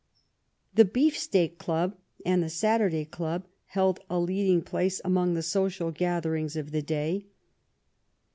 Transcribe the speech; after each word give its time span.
The 0.73 0.83
Beef 0.83 1.15
Steak 1.15 1.59
Club 1.59 1.95
and 2.25 2.41
the 2.41 2.49
Saturday 2.49 3.05
Club 3.05 3.45
held 3.67 3.99
a 4.09 4.19
leading 4.19 4.63
place 4.63 4.99
among 5.05 5.35
the 5.35 5.43
social 5.43 5.91
gatherings 5.91 6.55
of 6.55 6.71
the 6.71 6.81
day. 6.81 7.27